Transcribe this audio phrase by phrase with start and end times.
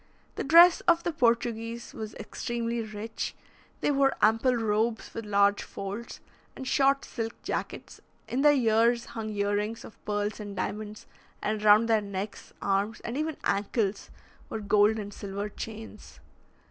[0.33, 3.35] The dress of the Portuguese was extremely rich;
[3.81, 6.21] they wore ample robes with large folds,
[6.55, 11.05] and short silk jackets; in their ears hung ear rings of pearls and diamonds,
[11.39, 14.09] and round their necks, arms, and even ankles,
[14.49, 16.19] were gold and silver chains.